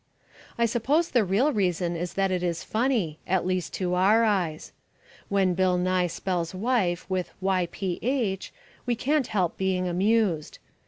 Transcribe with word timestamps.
I 0.57 0.65
suppose 0.65 1.11
the 1.11 1.23
real 1.23 1.53
reason 1.53 1.95
is 1.95 2.15
that 2.15 2.31
it 2.31 2.41
is 2.41 2.63
funny, 2.63 3.19
at 3.27 3.45
least 3.45 3.71
to 3.75 3.93
our 3.93 4.23
eyes. 4.23 4.71
When 5.29 5.53
Bill 5.53 5.77
Nye 5.77 6.07
spells 6.07 6.55
wife 6.55 7.07
with 7.07 7.31
"yph" 7.39 8.49
we 8.87 8.95
can't 8.95 9.27
help 9.27 9.57
being 9.57 9.87
amused. 9.87 10.57